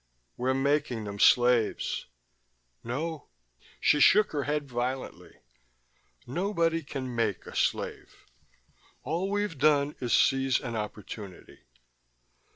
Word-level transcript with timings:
"We're 0.35 0.55
making 0.55 1.03
them 1.03 1.19
slaves." 1.19 2.07
"No." 2.83 3.27
She 3.79 3.99
shook 3.99 4.31
her 4.31 4.45
head, 4.45 4.67
violently. 4.67 5.35
"Nobody 6.25 6.81
can 6.81 7.15
make 7.15 7.45
a 7.45 7.55
slave. 7.55 8.25
All 9.03 9.29
we've 9.29 9.59
done 9.59 9.93
is 9.99 10.11
seize 10.11 10.59
an 10.59 10.75
opportunity. 10.75 11.59